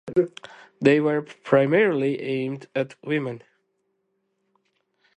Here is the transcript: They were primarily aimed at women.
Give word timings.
They 0.81 0.99
were 0.99 1.21
primarily 1.21 2.19
aimed 2.23 2.65
at 2.75 2.95
women. 3.03 3.43